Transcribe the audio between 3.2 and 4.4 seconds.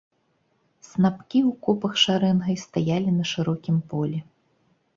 на шырокім полі.